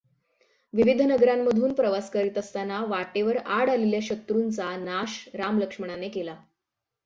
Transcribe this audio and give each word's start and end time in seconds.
विविध 0.73 1.01
नगरांमधून 1.01 1.73
प्रवास 1.73 2.09
करीत 2.09 2.37
असताना 2.37 2.83
वाटेवर 2.85 3.37
आड 3.37 3.69
आलेल्या 3.69 3.99
शत्रूंचा 4.03 4.75
नाश 4.77 5.29
राम 5.33 5.59
लक्ष्मणाने 5.59 6.09
केला. 6.09 6.35